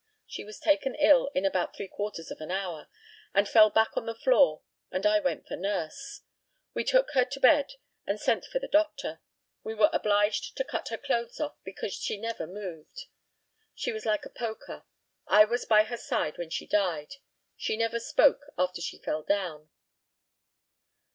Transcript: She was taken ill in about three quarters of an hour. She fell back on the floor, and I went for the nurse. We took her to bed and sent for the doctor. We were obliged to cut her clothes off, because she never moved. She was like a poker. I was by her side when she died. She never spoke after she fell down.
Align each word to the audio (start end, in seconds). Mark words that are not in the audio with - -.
She 0.25 0.43
was 0.43 0.57
taken 0.59 0.95
ill 0.95 1.29
in 1.35 1.45
about 1.45 1.75
three 1.75 1.87
quarters 1.87 2.31
of 2.31 2.41
an 2.41 2.49
hour. 2.49 2.87
She 3.37 3.45
fell 3.45 3.69
back 3.69 3.95
on 3.95 4.07
the 4.07 4.15
floor, 4.15 4.63
and 4.89 5.05
I 5.05 5.19
went 5.19 5.47
for 5.47 5.55
the 5.55 5.61
nurse. 5.61 6.21
We 6.73 6.83
took 6.83 7.11
her 7.11 7.23
to 7.23 7.39
bed 7.39 7.73
and 8.07 8.19
sent 8.19 8.45
for 8.45 8.57
the 8.57 8.67
doctor. 8.67 9.21
We 9.63 9.75
were 9.75 9.91
obliged 9.93 10.57
to 10.57 10.63
cut 10.63 10.87
her 10.87 10.97
clothes 10.97 11.39
off, 11.39 11.55
because 11.63 11.93
she 11.93 12.17
never 12.17 12.47
moved. 12.47 13.05
She 13.75 13.91
was 13.91 14.07
like 14.07 14.25
a 14.25 14.31
poker. 14.31 14.85
I 15.27 15.45
was 15.45 15.65
by 15.67 15.83
her 15.83 15.97
side 15.97 16.39
when 16.39 16.49
she 16.49 16.65
died. 16.65 17.17
She 17.55 17.77
never 17.77 17.99
spoke 17.99 18.39
after 18.57 18.81
she 18.81 18.97
fell 19.03 19.21
down. 19.21 19.69